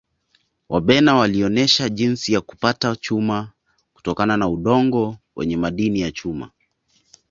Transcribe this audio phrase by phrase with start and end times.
[0.69, 3.51] Wabena walionesha jinsi ya kupata chuma
[3.93, 6.51] kutokana na udongo wenye madini ya chuma